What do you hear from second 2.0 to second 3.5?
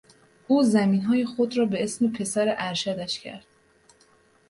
پسر ارشدش کرد.